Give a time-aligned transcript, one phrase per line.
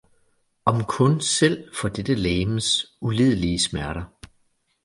[0.65, 4.03] Om kun selv for dette legems ulidelige smerter